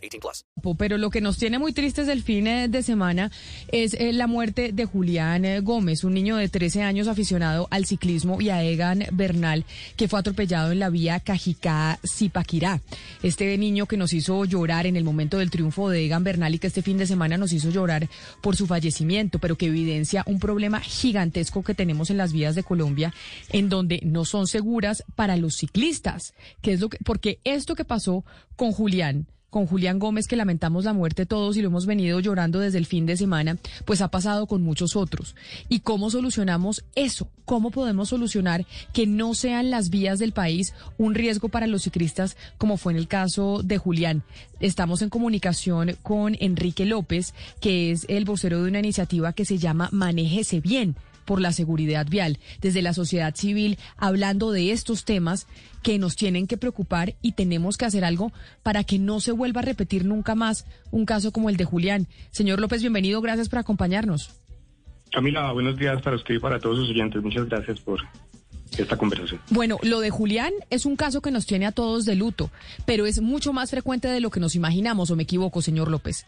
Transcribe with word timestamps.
18 0.00 0.20
plus. 0.20 0.44
Pero 0.78 0.98
lo 0.98 1.10
que 1.10 1.20
nos 1.20 1.38
tiene 1.38 1.58
muy 1.58 1.72
tristes 1.72 2.08
el 2.08 2.22
fin 2.22 2.44
de 2.44 2.82
semana 2.82 3.30
es 3.68 3.94
eh, 3.94 4.12
la 4.12 4.26
muerte 4.26 4.72
de 4.72 4.84
Julián 4.84 5.44
eh, 5.44 5.60
Gómez, 5.60 6.04
un 6.04 6.14
niño 6.14 6.36
de 6.36 6.48
13 6.48 6.82
años 6.82 7.08
aficionado 7.08 7.68
al 7.70 7.86
ciclismo 7.86 8.40
y 8.40 8.50
a 8.50 8.62
Egan 8.62 9.04
Bernal, 9.12 9.64
que 9.96 10.08
fue 10.08 10.18
atropellado 10.18 10.72
en 10.72 10.78
la 10.78 10.90
vía 10.90 11.20
Cajicá-Zipaquirá. 11.20 12.80
Este 13.22 13.56
niño 13.58 13.86
que 13.86 13.96
nos 13.96 14.12
hizo 14.12 14.44
llorar 14.44 14.86
en 14.86 14.96
el 14.96 15.04
momento 15.04 15.38
del 15.38 15.50
triunfo 15.50 15.90
de 15.90 16.04
Egan 16.04 16.24
Bernal 16.24 16.54
y 16.54 16.58
que 16.58 16.68
este 16.68 16.82
fin 16.82 16.98
de 16.98 17.06
semana 17.06 17.36
nos 17.36 17.52
hizo 17.52 17.70
llorar 17.70 18.08
por 18.40 18.56
su 18.56 18.66
fallecimiento, 18.66 19.38
pero 19.38 19.56
que 19.56 19.66
evidencia 19.66 20.24
un 20.26 20.38
problema 20.38 20.80
gigantesco 20.80 21.62
que 21.62 21.74
tenemos 21.74 22.10
en 22.10 22.16
las 22.16 22.32
vías 22.32 22.54
de 22.54 22.62
Colombia, 22.62 23.12
en 23.50 23.68
donde 23.68 24.00
no 24.04 24.24
son 24.24 24.46
seguras 24.46 25.04
para 25.14 25.36
los 25.36 25.56
ciclistas. 25.56 26.34
Que 26.62 26.72
es 26.72 26.80
lo 26.80 26.88
que, 26.88 26.98
porque 27.04 27.40
esto 27.44 27.74
que 27.74 27.84
pasó 27.84 28.24
con 28.56 28.72
Julián, 28.72 29.26
con 29.50 29.66
Julián 29.66 29.98
Gómez, 29.98 30.26
que 30.26 30.36
lamentamos 30.36 30.84
la 30.84 30.92
muerte 30.92 31.26
todos 31.26 31.56
y 31.56 31.62
lo 31.62 31.68
hemos 31.68 31.86
venido 31.86 32.20
llorando 32.20 32.60
desde 32.60 32.78
el 32.78 32.86
fin 32.86 33.06
de 33.06 33.16
semana, 33.16 33.58
pues 33.84 34.00
ha 34.00 34.08
pasado 34.08 34.46
con 34.46 34.62
muchos 34.62 34.96
otros. 34.96 35.34
¿Y 35.68 35.80
cómo 35.80 36.10
solucionamos 36.10 36.84
eso? 36.94 37.28
¿Cómo 37.44 37.70
podemos 37.70 38.10
solucionar 38.10 38.64
que 38.92 39.06
no 39.06 39.34
sean 39.34 39.70
las 39.70 39.90
vías 39.90 40.18
del 40.18 40.32
país 40.32 40.72
un 40.98 41.14
riesgo 41.14 41.48
para 41.48 41.66
los 41.66 41.82
ciclistas, 41.82 42.36
como 42.58 42.76
fue 42.76 42.92
en 42.92 42.98
el 42.98 43.08
caso 43.08 43.62
de 43.62 43.78
Julián? 43.78 44.22
Estamos 44.60 45.02
en 45.02 45.10
comunicación 45.10 45.96
con 46.02 46.36
Enrique 46.40 46.86
López, 46.86 47.34
que 47.60 47.90
es 47.90 48.06
el 48.08 48.24
vocero 48.24 48.62
de 48.62 48.68
una 48.68 48.78
iniciativa 48.78 49.32
que 49.32 49.44
se 49.44 49.58
llama 49.58 49.88
Manéjese 49.92 50.60
Bien 50.60 50.96
por 51.30 51.40
la 51.40 51.52
seguridad 51.52 52.08
vial, 52.10 52.40
desde 52.60 52.82
la 52.82 52.92
sociedad 52.92 53.36
civil, 53.36 53.78
hablando 53.96 54.50
de 54.50 54.72
estos 54.72 55.04
temas 55.04 55.46
que 55.80 55.96
nos 55.96 56.16
tienen 56.16 56.48
que 56.48 56.56
preocupar 56.56 57.14
y 57.22 57.34
tenemos 57.34 57.76
que 57.76 57.84
hacer 57.84 58.04
algo 58.04 58.32
para 58.64 58.82
que 58.82 58.98
no 58.98 59.20
se 59.20 59.30
vuelva 59.30 59.60
a 59.60 59.64
repetir 59.64 60.04
nunca 60.04 60.34
más 60.34 60.66
un 60.90 61.06
caso 61.06 61.30
como 61.30 61.48
el 61.48 61.56
de 61.56 61.64
Julián. 61.64 62.08
Señor 62.32 62.58
López, 62.58 62.80
bienvenido, 62.80 63.20
gracias 63.20 63.48
por 63.48 63.60
acompañarnos. 63.60 64.40
Camila, 65.12 65.52
buenos 65.52 65.76
días 65.76 66.02
para 66.02 66.16
usted 66.16 66.34
y 66.34 66.40
para 66.40 66.58
todos 66.58 66.78
sus 66.78 66.90
oyentes. 66.90 67.22
Muchas 67.22 67.48
gracias 67.48 67.78
por 67.78 68.00
esta 68.76 68.96
conversación. 68.96 69.40
Bueno, 69.50 69.78
lo 69.84 70.00
de 70.00 70.10
Julián 70.10 70.52
es 70.68 70.84
un 70.84 70.96
caso 70.96 71.22
que 71.22 71.30
nos 71.30 71.46
tiene 71.46 71.64
a 71.66 71.70
todos 71.70 72.06
de 72.06 72.16
luto, 72.16 72.50
pero 72.86 73.06
es 73.06 73.20
mucho 73.20 73.52
más 73.52 73.70
frecuente 73.70 74.08
de 74.08 74.18
lo 74.18 74.30
que 74.30 74.40
nos 74.40 74.56
imaginamos, 74.56 75.12
o 75.12 75.16
me 75.16 75.22
equivoco, 75.22 75.62
señor 75.62 75.92
López. 75.92 76.26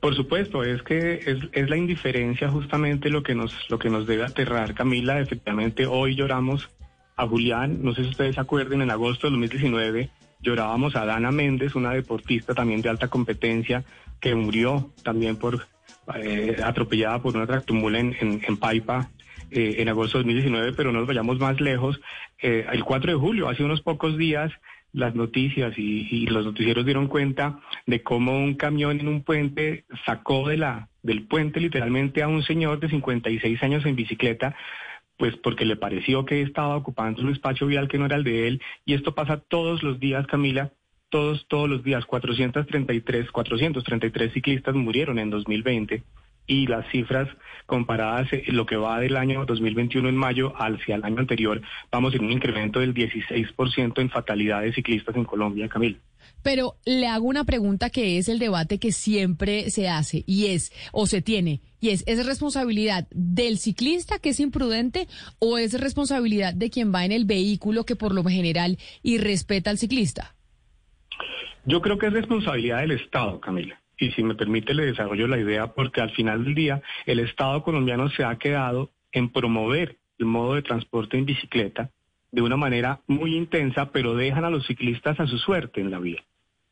Por 0.00 0.14
supuesto, 0.14 0.64
es 0.64 0.82
que 0.82 1.20
es, 1.26 1.38
es, 1.52 1.68
la 1.68 1.76
indiferencia 1.76 2.48
justamente 2.48 3.10
lo 3.10 3.22
que 3.22 3.34
nos 3.34 3.54
lo 3.68 3.78
que 3.78 3.90
nos 3.90 4.06
debe 4.06 4.24
aterrar, 4.24 4.74
Camila. 4.74 5.20
Efectivamente, 5.20 5.86
hoy 5.86 6.14
lloramos 6.14 6.70
a 7.16 7.26
Julián. 7.26 7.80
No 7.82 7.94
sé 7.94 8.04
si 8.04 8.10
ustedes 8.10 8.36
se 8.36 8.40
acuerden, 8.40 8.80
en 8.80 8.90
agosto 8.90 9.26
de 9.26 9.32
2019 9.32 10.10
llorábamos 10.42 10.96
a 10.96 11.04
Dana 11.04 11.30
Méndez, 11.30 11.74
una 11.74 11.92
deportista 11.92 12.54
también 12.54 12.82
de 12.82 12.88
alta 12.88 13.08
competencia 13.08 13.84
que 14.20 14.34
murió 14.34 14.90
también 15.02 15.36
por 15.36 15.66
eh, 16.14 16.56
atropellada 16.62 17.20
por 17.20 17.36
una 17.36 17.46
tractomula 17.46 17.98
en, 17.98 18.16
en, 18.20 18.56
Paipa 18.56 19.10
eh, 19.50 19.76
en 19.78 19.88
agosto 19.88 20.18
de 20.18 20.24
2019, 20.24 20.72
pero 20.72 20.92
no 20.92 21.00
nos 21.00 21.08
vayamos 21.08 21.38
más 21.38 21.60
lejos. 21.60 22.00
Eh, 22.40 22.66
el 22.72 22.84
4 22.84 23.12
de 23.12 23.18
julio, 23.18 23.48
hace 23.48 23.64
unos 23.64 23.82
pocos 23.82 24.16
días, 24.16 24.52
las 24.92 25.14
noticias 25.14 25.78
y, 25.78 26.08
y, 26.10 26.26
los 26.26 26.44
noticieros 26.44 26.84
dieron 26.84 27.06
cuenta 27.06 27.60
de 27.86 28.02
cómo 28.02 28.36
un 28.36 28.54
camión 28.54 29.00
en 29.00 29.08
un 29.08 29.22
puente 29.22 29.84
sacó 30.04 30.48
de 30.48 30.56
la 30.56 30.88
del 31.02 31.26
puente 31.26 31.60
literalmente 31.60 32.22
a 32.22 32.28
un 32.28 32.42
señor 32.42 32.80
de 32.80 32.90
56 32.90 33.62
años 33.62 33.86
en 33.86 33.96
bicicleta 33.96 34.54
pues 35.20 35.36
porque 35.36 35.66
le 35.66 35.76
pareció 35.76 36.24
que 36.24 36.40
estaba 36.40 36.76
ocupando 36.76 37.20
un 37.20 37.30
espacio 37.30 37.66
vial 37.66 37.88
que 37.88 37.98
no 37.98 38.06
era 38.06 38.16
el 38.16 38.24
de 38.24 38.48
él. 38.48 38.62
Y 38.86 38.94
esto 38.94 39.14
pasa 39.14 39.36
todos 39.36 39.82
los 39.82 40.00
días 40.00 40.26
Camila. 40.26 40.72
Todos 41.10 41.46
todos 41.46 41.68
los 41.68 41.84
días. 41.84 42.06
433 42.06 43.30
433 43.30 44.32
ciclistas 44.32 44.74
murieron 44.74 45.18
en 45.18 45.28
2020 45.28 46.02
y 46.50 46.66
las 46.66 46.84
cifras 46.90 47.28
comparadas 47.66 48.26
lo 48.48 48.66
que 48.66 48.74
va 48.74 48.98
del 48.98 49.16
año 49.16 49.46
2021 49.46 50.08
en 50.08 50.16
mayo 50.16 50.52
hacia 50.56 50.96
el 50.96 51.04
año 51.04 51.20
anterior, 51.20 51.62
vamos 51.92 52.12
en 52.16 52.24
un 52.24 52.32
incremento 52.32 52.80
del 52.80 52.92
16% 52.92 54.00
en 54.00 54.10
fatalidades 54.10 54.74
ciclistas 54.74 55.14
en 55.14 55.24
Colombia, 55.24 55.68
Camila. 55.68 55.96
Pero 56.42 56.74
le 56.84 57.06
hago 57.06 57.26
una 57.26 57.44
pregunta 57.44 57.88
que 57.88 58.18
es 58.18 58.28
el 58.28 58.40
debate 58.40 58.78
que 58.78 58.90
siempre 58.90 59.70
se 59.70 59.88
hace 59.88 60.24
y 60.26 60.46
es, 60.46 60.72
o 60.90 61.06
se 61.06 61.22
tiene, 61.22 61.60
y 61.80 61.90
es, 61.90 62.02
¿es 62.08 62.26
responsabilidad 62.26 63.06
del 63.12 63.58
ciclista 63.58 64.18
que 64.18 64.30
es 64.30 64.40
imprudente 64.40 65.06
o 65.38 65.56
es 65.56 65.80
responsabilidad 65.80 66.52
de 66.52 66.70
quien 66.70 66.92
va 66.92 67.04
en 67.04 67.12
el 67.12 67.26
vehículo 67.26 67.84
que 67.84 67.94
por 67.94 68.12
lo 68.12 68.24
general 68.24 68.76
irrespeta 69.04 69.70
al 69.70 69.78
ciclista? 69.78 70.34
Yo 71.64 71.80
creo 71.80 71.96
que 71.96 72.08
es 72.08 72.12
responsabilidad 72.12 72.80
del 72.80 72.92
Estado, 72.92 73.38
Camila 73.38 73.80
y 74.00 74.10
si 74.12 74.22
me 74.22 74.34
permite 74.34 74.74
le 74.74 74.86
desarrollo 74.86 75.28
la 75.28 75.38
idea 75.38 75.68
porque 75.68 76.00
al 76.00 76.10
final 76.10 76.44
del 76.44 76.54
día 76.54 76.82
el 77.06 77.20
Estado 77.20 77.62
colombiano 77.62 78.08
se 78.10 78.24
ha 78.24 78.36
quedado 78.36 78.90
en 79.12 79.30
promover 79.30 79.98
el 80.18 80.26
modo 80.26 80.54
de 80.54 80.62
transporte 80.62 81.18
en 81.18 81.26
bicicleta 81.26 81.90
de 82.32 82.42
una 82.42 82.56
manera 82.56 83.00
muy 83.06 83.36
intensa, 83.36 83.90
pero 83.92 84.14
dejan 84.14 84.44
a 84.44 84.50
los 84.50 84.66
ciclistas 84.66 85.18
a 85.20 85.26
su 85.26 85.38
suerte 85.38 85.80
en 85.80 85.90
la 85.90 85.98
vía 85.98 86.22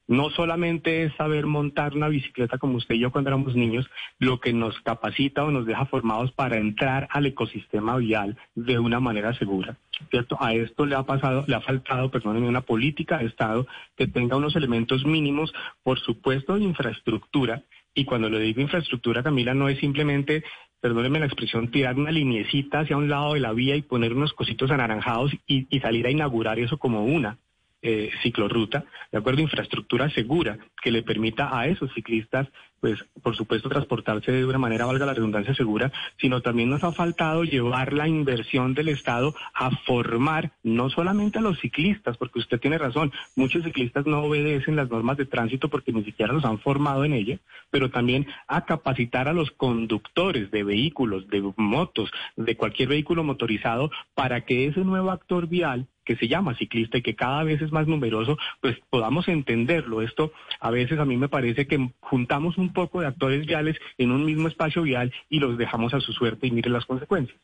no 0.08 0.30
solamente 0.30 1.04
es 1.04 1.14
saber 1.16 1.46
montar 1.46 1.94
una 1.94 2.08
bicicleta 2.08 2.56
como 2.56 2.78
usted 2.78 2.94
y 2.94 3.00
yo 3.00 3.12
cuando 3.12 3.28
éramos 3.28 3.54
niños, 3.54 3.88
lo 4.18 4.40
que 4.40 4.54
nos 4.54 4.80
capacita 4.80 5.44
o 5.44 5.50
nos 5.50 5.66
deja 5.66 5.84
formados 5.84 6.32
para 6.32 6.56
entrar 6.56 7.06
al 7.10 7.26
ecosistema 7.26 7.96
vial 7.98 8.36
de 8.54 8.78
una 8.78 9.00
manera 9.00 9.34
segura. 9.34 9.76
¿Cierto? 10.10 10.38
A 10.40 10.54
esto 10.54 10.86
le 10.86 10.94
ha 10.94 11.02
pasado, 11.02 11.44
le 11.46 11.54
ha 11.54 11.60
faltado, 11.60 12.10
perdónenme, 12.10 12.48
una 12.48 12.62
política 12.62 13.18
de 13.18 13.26
Estado 13.26 13.66
que 13.96 14.06
tenga 14.06 14.36
unos 14.36 14.56
elementos 14.56 15.04
mínimos, 15.04 15.52
por 15.82 15.98
supuesto, 16.00 16.54
de 16.54 16.64
infraestructura. 16.64 17.62
Y 17.94 18.04
cuando 18.04 18.30
le 18.30 18.38
digo 18.38 18.60
infraestructura, 18.60 19.22
Camila, 19.22 19.54
no 19.54 19.68
es 19.68 19.78
simplemente 19.78 20.42
perdónenme 20.80 21.18
la 21.18 21.26
expresión, 21.26 21.72
tirar 21.72 21.96
una 21.96 22.12
linecita 22.12 22.80
hacia 22.80 22.96
un 22.96 23.08
lado 23.08 23.34
de 23.34 23.40
la 23.40 23.52
vía 23.52 23.74
y 23.74 23.82
poner 23.82 24.14
unos 24.14 24.32
cositos 24.32 24.70
anaranjados 24.70 25.32
y, 25.44 25.66
y 25.68 25.80
salir 25.80 26.06
a 26.06 26.10
inaugurar 26.12 26.60
eso 26.60 26.78
como 26.78 27.04
una 27.04 27.36
eh, 27.82 28.10
ciclorruta, 28.22 28.84
de 29.12 29.18
acuerdo, 29.18 29.40
infraestructura 29.40 30.10
segura 30.10 30.58
que 30.82 30.90
le 30.90 31.02
permita 31.02 31.56
a 31.56 31.66
esos 31.68 31.92
ciclistas, 31.94 32.48
pues, 32.80 32.98
por 33.22 33.36
supuesto, 33.36 33.68
transportarse 33.68 34.32
de 34.32 34.44
una 34.44 34.58
manera, 34.58 34.86
valga 34.86 35.06
la 35.06 35.14
redundancia, 35.14 35.54
segura, 35.54 35.90
sino 36.20 36.40
también 36.40 36.70
nos 36.70 36.84
ha 36.84 36.92
faltado 36.92 37.44
llevar 37.44 37.92
la 37.92 38.08
inversión 38.08 38.74
del 38.74 38.88
Estado 38.88 39.34
a 39.54 39.70
formar 39.70 40.52
no 40.62 40.90
solamente 40.90 41.38
a 41.38 41.42
los 41.42 41.58
ciclistas, 41.60 42.16
porque 42.16 42.38
usted 42.38 42.60
tiene 42.60 42.78
razón, 42.78 43.12
muchos 43.36 43.64
ciclistas 43.64 44.06
no 44.06 44.22
obedecen 44.22 44.76
las 44.76 44.90
normas 44.90 45.16
de 45.16 45.26
tránsito 45.26 45.68
porque 45.68 45.92
ni 45.92 46.04
siquiera 46.04 46.32
los 46.32 46.44
han 46.44 46.58
formado 46.58 47.04
en 47.04 47.12
ellas, 47.12 47.40
pero 47.70 47.90
también 47.90 48.26
a 48.46 48.64
capacitar 48.64 49.28
a 49.28 49.32
los 49.32 49.50
conductores 49.50 50.50
de 50.50 50.64
vehículos, 50.64 51.28
de 51.28 51.52
motos, 51.56 52.10
de 52.36 52.56
cualquier 52.56 52.88
vehículo 52.88 53.24
motorizado, 53.24 53.90
para 54.14 54.42
que 54.42 54.66
ese 54.66 54.80
nuevo 54.80 55.10
actor 55.10 55.48
vial 55.48 55.86
que 56.08 56.16
se 56.16 56.26
llama 56.26 56.54
ciclista 56.54 56.96
y 56.96 57.02
que 57.02 57.14
cada 57.14 57.44
vez 57.44 57.60
es 57.60 57.70
más 57.70 57.86
numeroso, 57.86 58.38
pues 58.62 58.78
podamos 58.88 59.28
entenderlo. 59.28 60.00
Esto 60.00 60.32
a 60.58 60.70
veces 60.70 60.98
a 60.98 61.04
mí 61.04 61.18
me 61.18 61.28
parece 61.28 61.66
que 61.66 61.90
juntamos 62.00 62.56
un 62.56 62.72
poco 62.72 63.02
de 63.02 63.08
actores 63.08 63.44
viales 63.44 63.76
en 63.98 64.10
un 64.10 64.24
mismo 64.24 64.48
espacio 64.48 64.80
vial 64.80 65.12
y 65.28 65.38
los 65.38 65.58
dejamos 65.58 65.92
a 65.92 66.00
su 66.00 66.14
suerte 66.14 66.46
y 66.46 66.50
miren 66.50 66.72
las 66.72 66.86
consecuencias. 66.86 67.38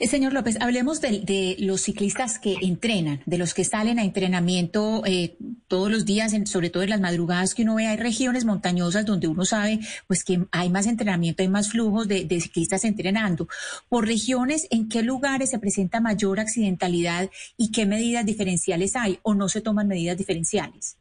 Eh, 0.00 0.06
señor 0.06 0.32
López, 0.32 0.60
hablemos 0.60 1.00
de, 1.00 1.56
los 1.58 1.82
ciclistas 1.82 2.38
que 2.38 2.56
entrenan, 2.62 3.20
de 3.26 3.38
los 3.38 3.54
que 3.54 3.64
salen 3.64 3.98
a 3.98 4.04
entrenamiento 4.04 5.02
eh, 5.06 5.36
todos 5.68 5.90
los 5.90 6.04
días, 6.04 6.32
en, 6.32 6.46
sobre 6.46 6.70
todo 6.70 6.82
en 6.82 6.90
las 6.90 7.00
madrugadas 7.00 7.54
que 7.54 7.62
uno 7.62 7.76
ve. 7.76 7.86
Hay 7.86 7.96
regiones 7.96 8.44
montañosas 8.44 9.04
donde 9.04 9.28
uno 9.28 9.44
sabe 9.44 9.80
pues 10.06 10.24
que 10.24 10.44
hay 10.52 10.70
más 10.70 10.86
entrenamiento, 10.86 11.42
hay 11.42 11.48
más 11.48 11.70
flujos 11.70 12.08
de, 12.08 12.24
de 12.24 12.40
ciclistas 12.40 12.84
entrenando. 12.84 13.48
Por 13.88 14.06
regiones, 14.06 14.68
¿en 14.70 14.88
qué 14.88 15.02
lugares 15.02 15.50
se 15.50 15.58
presenta 15.58 16.00
mayor 16.00 16.40
accidentalidad 16.40 17.30
y 17.56 17.72
qué 17.72 17.86
medidas 17.86 18.24
diferenciales 18.24 18.96
hay 18.96 19.18
o 19.22 19.34
no 19.34 19.48
se 19.48 19.60
toman 19.60 19.88
medidas 19.88 20.16
diferenciales? 20.16 20.98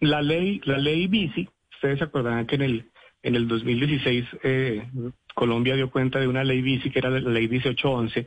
La 0.00 0.22
ley, 0.22 0.60
la 0.64 0.78
ley 0.78 1.06
bici, 1.06 1.48
ustedes 1.74 1.98
se 1.98 2.04
acordarán 2.04 2.46
que 2.46 2.54
en 2.56 2.62
el 2.62 2.90
en 3.22 3.36
el 3.36 3.48
2016 3.48 4.24
eh, 4.42 4.88
Colombia 5.34 5.76
dio 5.76 5.90
cuenta 5.90 6.18
de 6.18 6.28
una 6.28 6.44
ley 6.44 6.62
bici 6.62 6.90
que 6.90 6.98
era 6.98 7.10
la 7.10 7.20
ley 7.20 7.48
1811 7.48 8.26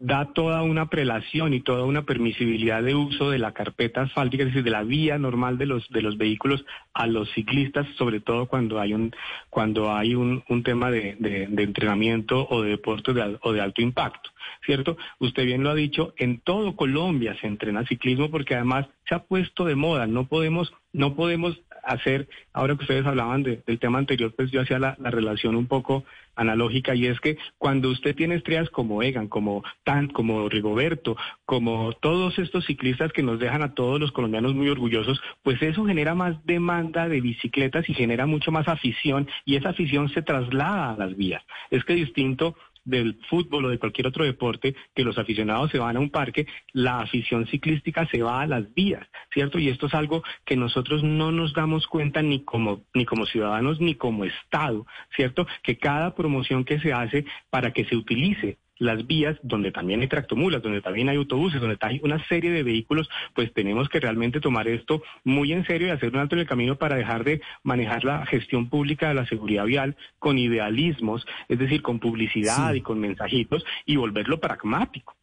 da 0.00 0.32
toda 0.32 0.62
una 0.62 0.88
prelación 0.88 1.52
y 1.52 1.60
toda 1.60 1.84
una 1.84 2.06
permisibilidad 2.06 2.82
de 2.82 2.94
uso 2.94 3.30
de 3.30 3.38
la 3.38 3.52
carpeta 3.52 4.00
asfáltica, 4.00 4.42
es 4.42 4.48
decir, 4.48 4.64
de 4.64 4.70
la 4.70 4.82
vía 4.82 5.18
normal 5.18 5.58
de 5.58 5.66
los 5.66 5.86
de 5.90 6.00
los 6.00 6.16
vehículos 6.16 6.64
a 6.94 7.06
los 7.06 7.30
ciclistas, 7.32 7.86
sobre 7.98 8.20
todo 8.20 8.46
cuando 8.46 8.80
hay 8.80 8.94
un 8.94 9.14
cuando 9.50 9.92
hay 9.92 10.14
un, 10.14 10.42
un 10.48 10.62
tema 10.62 10.90
de, 10.90 11.16
de, 11.18 11.62
entrenamiento 11.62 12.48
o 12.48 12.62
de 12.62 12.70
deporte 12.70 13.12
de, 13.12 13.38
o 13.42 13.52
de 13.52 13.60
alto 13.60 13.82
impacto, 13.82 14.30
¿cierto? 14.64 14.96
Usted 15.18 15.44
bien 15.44 15.62
lo 15.62 15.68
ha 15.68 15.74
dicho, 15.74 16.14
en 16.16 16.40
todo 16.40 16.76
Colombia 16.76 17.36
se 17.38 17.46
entrena 17.46 17.84
ciclismo 17.84 18.30
porque 18.30 18.54
además 18.54 18.86
se 19.06 19.14
ha 19.14 19.18
puesto 19.24 19.66
de 19.66 19.74
moda, 19.76 20.06
no 20.06 20.26
podemos 20.28 20.72
no 20.94 21.14
podemos 21.14 21.60
hacer, 21.84 22.28
ahora 22.52 22.76
que 22.76 22.82
ustedes 22.82 23.06
hablaban 23.06 23.42
de, 23.42 23.62
del 23.66 23.78
tema 23.78 23.98
anterior, 23.98 24.32
pues 24.36 24.50
yo 24.50 24.60
hacía 24.60 24.78
la, 24.78 24.96
la, 24.98 25.10
relación 25.10 25.56
un 25.56 25.66
poco 25.66 26.04
analógica 26.36 26.94
y 26.94 27.06
es 27.06 27.20
que 27.20 27.36
cuando 27.58 27.90
usted 27.90 28.14
tiene 28.14 28.36
estrellas 28.36 28.70
como 28.70 29.02
Egan, 29.02 29.28
como 29.28 29.62
Tan, 29.84 30.08
como 30.08 30.48
Rigoberto, 30.48 31.16
como 31.44 31.92
todos 31.92 32.38
estos 32.38 32.64
ciclistas 32.64 33.12
que 33.12 33.22
nos 33.22 33.38
dejan 33.38 33.62
a 33.62 33.74
todos 33.74 34.00
los 34.00 34.12
colombianos 34.12 34.54
muy 34.54 34.68
orgullosos, 34.68 35.20
pues 35.42 35.60
eso 35.62 35.84
genera 35.84 36.14
más 36.14 36.36
demanda 36.46 37.08
de 37.08 37.20
bicicletas 37.20 37.88
y 37.88 37.94
genera 37.94 38.26
mucho 38.26 38.52
más 38.52 38.68
afición 38.68 39.28
y 39.44 39.56
esa 39.56 39.70
afición 39.70 40.08
se 40.08 40.22
traslada 40.22 40.92
a 40.92 40.96
las 40.96 41.16
vías. 41.16 41.42
Es 41.70 41.84
que 41.84 41.94
distinto 41.94 42.56
del 42.84 43.18
fútbol 43.28 43.66
o 43.66 43.68
de 43.68 43.78
cualquier 43.78 44.06
otro 44.06 44.24
deporte, 44.24 44.74
que 44.94 45.04
los 45.04 45.18
aficionados 45.18 45.70
se 45.70 45.78
van 45.78 45.96
a 45.96 46.00
un 46.00 46.10
parque, 46.10 46.46
la 46.72 47.00
afición 47.00 47.46
ciclística 47.46 48.06
se 48.06 48.22
va 48.22 48.40
a 48.40 48.46
las 48.46 48.72
vías, 48.74 49.06
¿cierto? 49.32 49.58
Y 49.58 49.68
esto 49.68 49.86
es 49.86 49.94
algo 49.94 50.22
que 50.44 50.56
nosotros 50.56 51.02
no 51.02 51.32
nos 51.32 51.54
damos 51.54 51.86
cuenta 51.86 52.22
ni 52.22 52.44
como, 52.44 52.84
ni 52.94 53.04
como 53.04 53.26
ciudadanos 53.26 53.80
ni 53.80 53.94
como 53.94 54.24
Estado, 54.24 54.86
¿cierto? 55.14 55.46
Que 55.62 55.78
cada 55.78 56.14
promoción 56.14 56.64
que 56.64 56.80
se 56.80 56.92
hace 56.92 57.24
para 57.50 57.72
que 57.72 57.84
se 57.84 57.96
utilice 57.96 58.58
las 58.80 59.06
vías 59.06 59.38
donde 59.42 59.70
también 59.70 60.00
hay 60.00 60.08
tractomulas, 60.08 60.62
donde 60.62 60.80
también 60.80 61.08
hay 61.08 61.16
autobuses, 61.16 61.60
donde 61.60 61.76
hay 61.80 62.00
una 62.02 62.26
serie 62.26 62.50
de 62.50 62.64
vehículos, 62.64 63.08
pues 63.34 63.52
tenemos 63.52 63.88
que 63.88 64.00
realmente 64.00 64.40
tomar 64.40 64.66
esto 64.66 65.02
muy 65.22 65.52
en 65.52 65.64
serio 65.66 65.86
y 65.86 65.90
hacer 65.90 66.08
un 66.08 66.18
alto 66.18 66.34
en 66.34 66.40
el 66.40 66.48
camino 66.48 66.76
para 66.76 66.96
dejar 66.96 67.22
de 67.22 67.40
manejar 67.62 68.04
la 68.04 68.26
gestión 68.26 68.68
pública 68.68 69.08
de 69.08 69.14
la 69.14 69.26
seguridad 69.26 69.66
vial 69.66 69.96
con 70.18 70.38
idealismos, 70.38 71.24
es 71.48 71.58
decir, 71.58 71.82
con 71.82 72.00
publicidad 72.00 72.72
sí. 72.72 72.78
y 72.78 72.80
con 72.80 72.98
mensajitos 72.98 73.64
y 73.84 73.96
volverlo 73.96 74.40
pragmático. 74.40 75.14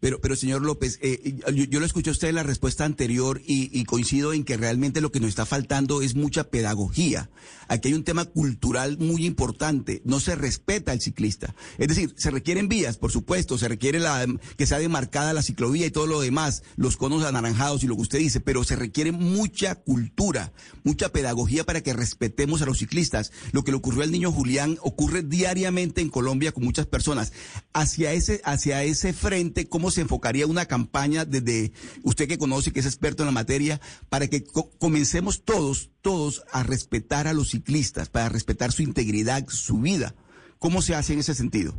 Pero, 0.00 0.20
pero 0.20 0.36
señor 0.36 0.62
López, 0.62 0.98
eh, 1.02 1.38
yo, 1.52 1.64
yo, 1.64 1.80
lo 1.80 1.86
escuché 1.86 2.10
a 2.10 2.12
usted 2.12 2.28
en 2.28 2.34
la 2.34 2.42
respuesta 2.42 2.84
anterior 2.84 3.40
y, 3.44 3.84
coincido 3.84 4.32
en 4.32 4.44
que 4.44 4.56
realmente 4.56 5.00
lo 5.00 5.12
que 5.12 5.20
nos 5.20 5.30
está 5.30 5.46
faltando 5.46 6.02
es 6.02 6.14
mucha 6.14 6.44
pedagogía. 6.44 7.30
Aquí 7.68 7.88
hay 7.88 7.94
un 7.94 8.04
tema 8.04 8.24
cultural 8.24 8.98
muy 8.98 9.26
importante. 9.26 10.02
No 10.04 10.20
se 10.20 10.34
respeta 10.34 10.92
al 10.92 11.00
ciclista. 11.00 11.54
Es 11.78 11.88
decir, 11.88 12.14
se 12.16 12.30
requieren 12.30 12.68
vías, 12.68 12.96
por 12.96 13.10
supuesto, 13.10 13.58
se 13.58 13.68
requiere 13.68 13.98
la, 13.98 14.26
que 14.56 14.66
sea 14.66 14.78
demarcada 14.78 15.32
la 15.32 15.42
ciclovía 15.42 15.86
y 15.86 15.90
todo 15.90 16.06
lo 16.06 16.20
demás, 16.20 16.62
los 16.76 16.96
conos 16.96 17.24
anaranjados 17.24 17.82
y 17.82 17.86
lo 17.86 17.96
que 17.96 18.02
usted 18.02 18.18
dice, 18.18 18.40
pero 18.40 18.64
se 18.64 18.76
requiere 18.76 19.12
mucha 19.12 19.74
cultura, 19.74 20.52
mucha 20.84 21.10
pedagogía 21.10 21.64
para 21.64 21.82
que 21.82 21.92
respetemos 21.92 22.62
a 22.62 22.66
los 22.66 22.78
ciclistas. 22.78 23.32
Lo 23.52 23.64
que 23.64 23.72
le 23.72 23.78
ocurrió 23.78 24.02
al 24.02 24.12
niño 24.12 24.32
Julián 24.32 24.78
ocurre 24.82 25.22
diariamente 25.22 26.00
en 26.00 26.10
Colombia 26.10 26.52
con 26.52 26.64
muchas 26.64 26.86
personas. 26.86 27.32
Hacia 27.72 28.12
ese, 28.12 28.40
hacia 28.44 28.82
ese 28.84 29.12
frente, 29.12 29.68
¿cómo 29.68 29.85
se 29.90 30.00
enfocaría 30.00 30.46
una 30.46 30.66
campaña 30.66 31.24
desde 31.24 31.72
usted 32.02 32.28
que 32.28 32.38
conoce, 32.38 32.72
que 32.72 32.80
es 32.80 32.86
experto 32.86 33.22
en 33.22 33.26
la 33.26 33.32
materia, 33.32 33.80
para 34.08 34.28
que 34.28 34.44
co 34.44 34.70
comencemos 34.78 35.44
todos, 35.44 35.90
todos 36.02 36.44
a 36.52 36.62
respetar 36.62 37.26
a 37.26 37.32
los 37.32 37.50
ciclistas, 37.50 38.08
para 38.08 38.28
respetar 38.28 38.72
su 38.72 38.82
integridad, 38.82 39.46
su 39.48 39.80
vida? 39.80 40.14
¿Cómo 40.58 40.82
se 40.82 40.94
hace 40.94 41.12
en 41.12 41.20
ese 41.20 41.34
sentido? 41.34 41.74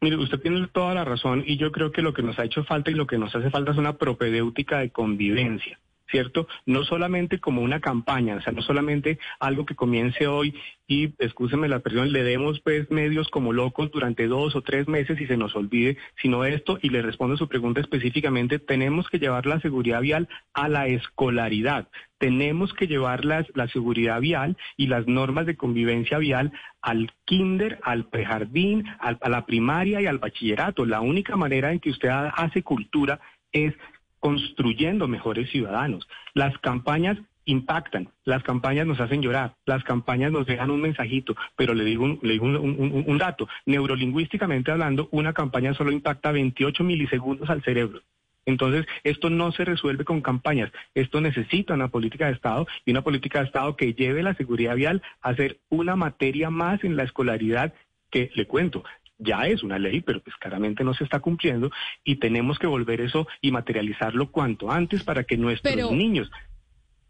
Mire, 0.00 0.16
usted 0.16 0.40
tiene 0.40 0.66
toda 0.68 0.94
la 0.94 1.04
razón 1.04 1.42
y 1.46 1.56
yo 1.56 1.72
creo 1.72 1.90
que 1.90 2.02
lo 2.02 2.12
que 2.12 2.22
nos 2.22 2.38
ha 2.38 2.44
hecho 2.44 2.64
falta 2.64 2.90
y 2.90 2.94
lo 2.94 3.06
que 3.06 3.18
nos 3.18 3.34
hace 3.34 3.50
falta 3.50 3.72
es 3.72 3.78
una 3.78 3.96
propedéutica 3.96 4.78
de 4.78 4.90
convivencia. 4.90 5.78
¿Cierto? 6.10 6.46
No 6.64 6.84
solamente 6.84 7.38
como 7.40 7.62
una 7.62 7.80
campaña, 7.80 8.36
o 8.36 8.40
sea, 8.40 8.52
no 8.52 8.62
solamente 8.62 9.18
algo 9.40 9.66
que 9.66 9.74
comience 9.74 10.26
hoy 10.26 10.54
y, 10.86 11.14
excúseme 11.18 11.68
la 11.68 11.76
expresión, 11.76 12.12
le 12.12 12.22
demos 12.22 12.60
pues 12.60 12.90
medios 12.90 13.28
como 13.28 13.52
locos 13.52 13.90
durante 13.90 14.28
dos 14.28 14.54
o 14.54 14.62
tres 14.62 14.86
meses 14.88 15.20
y 15.20 15.26
se 15.26 15.36
nos 15.36 15.56
olvide, 15.56 15.96
sino 16.22 16.44
esto, 16.44 16.78
y 16.80 16.90
le 16.90 17.02
respondo 17.02 17.34
a 17.34 17.38
su 17.38 17.48
pregunta 17.48 17.80
específicamente, 17.80 18.58
tenemos 18.58 19.08
que 19.08 19.18
llevar 19.18 19.46
la 19.46 19.60
seguridad 19.60 20.00
vial 20.00 20.28
a 20.54 20.68
la 20.68 20.86
escolaridad, 20.86 21.88
tenemos 22.18 22.72
que 22.72 22.86
llevar 22.86 23.24
la, 23.24 23.44
la 23.54 23.68
seguridad 23.68 24.20
vial 24.20 24.56
y 24.76 24.86
las 24.86 25.06
normas 25.06 25.46
de 25.46 25.56
convivencia 25.56 26.18
vial 26.18 26.52
al 26.80 27.10
kinder, 27.24 27.80
al 27.82 28.06
prejardín, 28.08 28.84
a 29.00 29.28
la 29.28 29.44
primaria 29.44 30.00
y 30.00 30.06
al 30.06 30.18
bachillerato. 30.18 30.86
La 30.86 31.00
única 31.00 31.36
manera 31.36 31.72
en 31.72 31.80
que 31.80 31.90
usted 31.90 32.08
hace 32.08 32.62
cultura 32.62 33.20
es 33.52 33.74
construyendo 34.20 35.08
mejores 35.08 35.50
ciudadanos. 35.50 36.08
Las 36.34 36.56
campañas 36.58 37.18
impactan, 37.46 38.08
las 38.24 38.42
campañas 38.42 38.86
nos 38.86 39.00
hacen 39.00 39.22
llorar, 39.22 39.54
las 39.64 39.84
campañas 39.84 40.32
nos 40.32 40.46
dejan 40.46 40.70
un 40.70 40.80
mensajito, 40.80 41.36
pero 41.54 41.74
le 41.74 41.84
digo 41.84 42.04
un, 42.04 42.18
le 42.22 42.32
digo 42.34 42.44
un, 42.44 43.04
un, 43.06 43.18
dato, 43.18 43.48
neurolingüísticamente 43.66 44.72
hablando, 44.72 45.08
una 45.12 45.32
campaña 45.32 45.72
solo 45.74 45.92
impacta 45.92 46.32
28 46.32 46.82
milisegundos 46.82 47.48
al 47.48 47.62
cerebro. 47.62 48.00
Entonces, 48.46 48.86
esto 49.02 49.28
no 49.28 49.50
se 49.50 49.64
resuelve 49.64 50.04
con 50.04 50.20
campañas. 50.20 50.70
Esto 50.94 51.20
necesita 51.20 51.74
una 51.74 51.88
política 51.88 52.26
de 52.26 52.32
Estado 52.32 52.66
y 52.84 52.92
una 52.92 53.02
política 53.02 53.40
de 53.40 53.46
Estado 53.46 53.76
que 53.76 53.92
lleve 53.92 54.22
la 54.22 54.34
seguridad 54.34 54.76
vial 54.76 55.02
a 55.20 55.34
ser 55.34 55.58
una 55.68 55.96
materia 55.96 56.48
más 56.48 56.82
en 56.84 56.96
la 56.96 57.02
escolaridad 57.02 57.74
que, 58.10 58.30
le 58.34 58.46
cuento, 58.46 58.84
ya 59.18 59.46
es 59.46 59.62
una 59.62 59.78
ley, 59.78 60.00
pero 60.00 60.22
pues 60.22 60.36
claramente 60.36 60.84
no 60.84 60.94
se 60.94 61.04
está 61.04 61.20
cumpliendo 61.20 61.70
y 62.04 62.16
tenemos 62.16 62.58
que 62.58 62.66
volver 62.66 63.00
eso 63.00 63.26
y 63.40 63.50
materializarlo 63.50 64.30
cuanto 64.30 64.70
antes 64.70 65.02
para 65.02 65.24
que 65.24 65.36
nuestros 65.36 65.74
pero, 65.74 65.90
niños. 65.90 66.30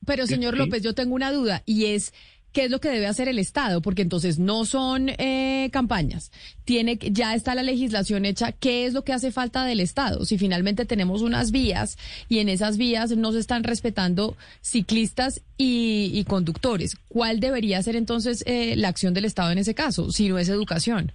Pero 0.04 0.26
señor 0.26 0.54
¿sí? 0.54 0.58
López, 0.58 0.82
yo 0.82 0.94
tengo 0.94 1.14
una 1.14 1.32
duda 1.32 1.62
y 1.66 1.86
es 1.86 2.12
qué 2.52 2.64
es 2.64 2.70
lo 2.70 2.80
que 2.80 2.88
debe 2.88 3.06
hacer 3.06 3.28
el 3.28 3.38
Estado, 3.38 3.82
porque 3.82 4.00
entonces 4.00 4.38
no 4.38 4.64
son 4.64 5.10
eh, 5.10 5.68
campañas, 5.72 6.32
tiene 6.64 6.96
ya 6.96 7.34
está 7.34 7.54
la 7.54 7.62
legislación 7.62 8.24
hecha, 8.24 8.52
¿qué 8.52 8.86
es 8.86 8.94
lo 8.94 9.04
que 9.04 9.12
hace 9.12 9.30
falta 9.30 9.66
del 9.66 9.78
Estado? 9.78 10.24
Si 10.24 10.38
finalmente 10.38 10.86
tenemos 10.86 11.20
unas 11.20 11.50
vías 11.50 11.98
y 12.30 12.38
en 12.38 12.48
esas 12.48 12.78
vías 12.78 13.14
no 13.14 13.32
se 13.32 13.40
están 13.40 13.62
respetando 13.62 14.38
ciclistas 14.62 15.42
y, 15.58 16.10
y 16.14 16.24
conductores, 16.24 16.96
¿cuál 17.08 17.40
debería 17.40 17.82
ser 17.82 17.94
entonces 17.94 18.42
eh, 18.46 18.74
la 18.76 18.88
acción 18.88 19.12
del 19.12 19.26
Estado 19.26 19.50
en 19.50 19.58
ese 19.58 19.74
caso, 19.74 20.10
si 20.10 20.30
no 20.30 20.38
es 20.38 20.48
educación? 20.48 21.12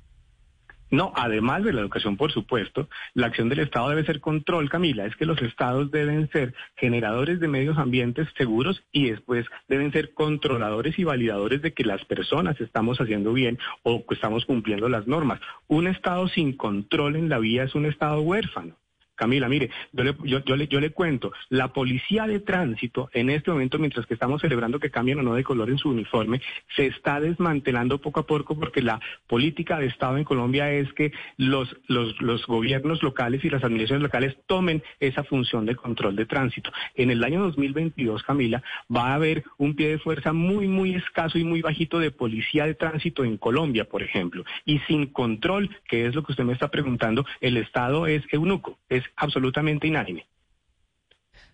No, 0.91 1.13
además 1.15 1.63
de 1.63 1.71
la 1.71 1.79
educación, 1.79 2.17
por 2.17 2.33
supuesto, 2.33 2.89
la 3.13 3.27
acción 3.27 3.47
del 3.47 3.59
Estado 3.59 3.89
debe 3.89 4.05
ser 4.05 4.19
control, 4.19 4.69
Camila. 4.69 5.05
Es 5.05 5.15
que 5.15 5.25
los 5.25 5.41
estados 5.41 5.89
deben 5.89 6.29
ser 6.31 6.53
generadores 6.75 7.39
de 7.39 7.47
medios 7.47 7.77
ambientes 7.77 8.27
seguros 8.37 8.83
y 8.91 9.09
después 9.09 9.45
deben 9.69 9.93
ser 9.93 10.13
controladores 10.13 10.99
y 10.99 11.05
validadores 11.05 11.61
de 11.61 11.73
que 11.73 11.85
las 11.85 12.03
personas 12.03 12.59
estamos 12.59 12.99
haciendo 12.99 13.31
bien 13.31 13.57
o 13.83 14.05
que 14.05 14.15
estamos 14.15 14.45
cumpliendo 14.45 14.89
las 14.89 15.07
normas. 15.07 15.39
Un 15.67 15.87
estado 15.87 16.27
sin 16.27 16.57
control 16.57 17.15
en 17.15 17.29
la 17.29 17.39
vía 17.39 17.63
es 17.63 17.73
un 17.73 17.85
estado 17.85 18.21
huérfano. 18.21 18.80
Camila, 19.21 19.47
mire, 19.47 19.69
yo 19.93 20.03
le, 20.03 20.15
yo, 20.23 20.55
le, 20.55 20.67
yo 20.67 20.79
le 20.79 20.89
cuento, 20.89 21.31
la 21.49 21.73
policía 21.73 22.25
de 22.25 22.39
tránsito 22.39 23.11
en 23.13 23.29
este 23.29 23.51
momento, 23.51 23.77
mientras 23.77 24.07
que 24.07 24.15
estamos 24.15 24.41
celebrando 24.41 24.79
que 24.79 24.89
cambien 24.89 25.19
o 25.19 25.21
no 25.21 25.35
de 25.35 25.43
color 25.43 25.69
en 25.69 25.77
su 25.77 25.89
uniforme, 25.89 26.41
se 26.75 26.87
está 26.87 27.19
desmantelando 27.19 27.99
poco 28.01 28.21
a 28.21 28.25
poco 28.25 28.57
porque 28.57 28.81
la 28.81 28.99
política 29.27 29.77
de 29.77 29.85
Estado 29.85 30.17
en 30.17 30.23
Colombia 30.23 30.71
es 30.71 30.91
que 30.93 31.11
los, 31.37 31.77
los 31.87 32.47
gobiernos 32.47 33.03
locales 33.03 33.45
y 33.45 33.51
las 33.51 33.63
administraciones 33.63 34.01
locales 34.01 34.35
tomen 34.47 34.81
esa 34.99 35.23
función 35.23 35.67
de 35.67 35.75
control 35.75 36.15
de 36.15 36.25
tránsito. 36.25 36.71
En 36.95 37.11
el 37.11 37.23
año 37.23 37.43
2022, 37.43 38.23
Camila, 38.23 38.63
va 38.89 39.09
a 39.09 39.13
haber 39.13 39.43
un 39.59 39.75
pie 39.75 39.89
de 39.89 39.99
fuerza 39.99 40.33
muy, 40.33 40.67
muy 40.67 40.95
escaso 40.95 41.37
y 41.37 41.43
muy 41.43 41.61
bajito 41.61 41.99
de 41.99 42.09
policía 42.09 42.65
de 42.65 42.73
tránsito 42.73 43.23
en 43.23 43.37
Colombia, 43.37 43.85
por 43.85 44.01
ejemplo. 44.01 44.43
Y 44.65 44.79
sin 44.87 45.05
control, 45.05 45.69
que 45.87 46.07
es 46.07 46.15
lo 46.15 46.23
que 46.23 46.31
usted 46.31 46.43
me 46.43 46.53
está 46.53 46.71
preguntando, 46.71 47.23
el 47.39 47.57
Estado 47.57 48.07
es 48.07 48.23
eunuco, 48.31 48.79
es 48.89 49.03
absolutamente 49.15 49.87
inánime. 49.87 50.27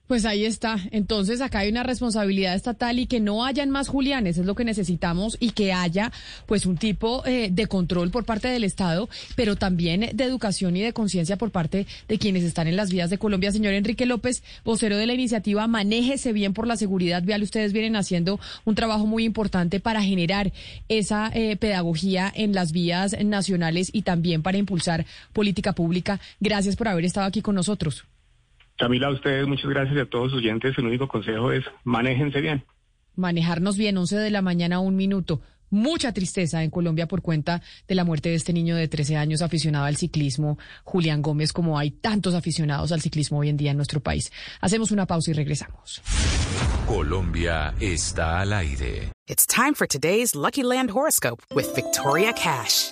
Pues 0.07 0.23
ahí 0.23 0.45
está. 0.45 0.79
Entonces 0.91 1.41
acá 1.41 1.59
hay 1.59 1.69
una 1.69 1.83
responsabilidad 1.83 2.55
estatal 2.55 2.97
y 2.97 3.07
que 3.07 3.19
no 3.19 3.43
hayan 3.43 3.69
más 3.69 3.89
Julianes 3.89 4.37
es 4.37 4.45
lo 4.45 4.55
que 4.55 4.63
necesitamos 4.63 5.35
y 5.39 5.51
que 5.51 5.73
haya 5.73 6.13
pues 6.45 6.65
un 6.65 6.77
tipo 6.77 7.25
eh, 7.25 7.49
de 7.51 7.67
control 7.67 8.09
por 8.09 8.23
parte 8.23 8.47
del 8.47 8.63
Estado, 8.63 9.09
pero 9.35 9.57
también 9.57 10.09
de 10.13 10.23
educación 10.23 10.77
y 10.77 10.81
de 10.81 10.93
conciencia 10.93 11.35
por 11.35 11.51
parte 11.51 11.85
de 12.07 12.17
quienes 12.17 12.43
están 12.43 12.67
en 12.67 12.77
las 12.77 12.89
vías 12.89 13.09
de 13.09 13.17
Colombia. 13.17 13.51
Señor 13.51 13.73
Enrique 13.73 14.05
López, 14.05 14.43
vocero 14.63 14.95
de 14.95 15.07
la 15.07 15.13
iniciativa 15.13 15.67
Manéjese 15.67 16.31
bien 16.31 16.53
por 16.53 16.67
la 16.67 16.77
seguridad 16.77 17.23
vial. 17.23 17.43
Ustedes 17.43 17.73
vienen 17.73 17.97
haciendo 17.97 18.39
un 18.63 18.75
trabajo 18.75 19.05
muy 19.05 19.25
importante 19.25 19.81
para 19.81 20.01
generar 20.01 20.53
esa 20.87 21.31
eh, 21.33 21.57
pedagogía 21.57 22.31
en 22.33 22.53
las 22.53 22.71
vías 22.71 23.13
nacionales 23.25 23.89
y 23.91 24.03
también 24.03 24.41
para 24.41 24.57
impulsar 24.57 25.05
política 25.33 25.73
pública. 25.73 26.21
Gracias 26.39 26.77
por 26.77 26.87
haber 26.87 27.03
estado 27.03 27.27
aquí 27.27 27.41
con 27.41 27.55
nosotros. 27.55 28.05
Camila, 28.77 29.07
a 29.07 29.12
ustedes 29.12 29.48
muchas 29.48 29.69
gracias 29.69 29.96
y 29.98 30.00
a 30.00 30.05
todos 30.10 30.31
los 30.31 30.38
oyentes. 30.41 30.77
El 30.77 30.86
único 30.86 31.07
consejo 31.07 31.51
es 31.51 31.63
manéjense 31.84 32.41
bien. 32.41 32.63
Manejarnos 33.15 33.77
bien, 33.77 33.98
11 33.98 34.17
de 34.17 34.29
la 34.29 34.41
mañana, 34.41 34.79
un 34.79 34.96
minuto. 34.96 35.41
mucha 35.69 36.13
tristeza 36.13 36.63
en 36.63 36.69
Colombia 36.69 37.07
por 37.07 37.22
cuenta 37.22 37.62
de 37.88 37.96
la 37.96 38.05
muerte 38.05 38.29
de 38.29 38.36
este 38.36 38.53
niño 38.53 38.75
de 38.77 38.88
13 38.88 39.17
años 39.17 39.41
aficionado 39.41 39.86
al 39.86 39.98
ciclismo, 39.98 40.57
Julián 40.86 41.22
Gómez, 41.22 41.51
como 41.51 41.77
hay 41.77 41.91
tantos 41.91 42.34
aficionados 42.36 42.91
al 42.93 43.01
ciclismo 43.01 43.39
hoy 43.39 43.50
en 43.50 43.57
día 43.57 43.72
en 43.72 43.77
nuestro 43.77 44.00
país. 44.00 44.31
Hacemos 44.62 44.91
una 44.91 45.05
pausa 45.05 45.31
y 45.31 45.34
regresamos. 45.34 46.01
Colombia 46.88 47.74
está 47.81 48.39
al 48.39 48.53
aire. 48.53 49.12
It's 49.27 49.46
time 49.46 49.74
for 49.74 49.88
today's 49.88 50.36
Lucky 50.36 50.63
Land 50.63 50.89
horoscope 50.91 51.43
with 51.53 51.65
Victoria 51.75 52.31
Cash. 52.31 52.91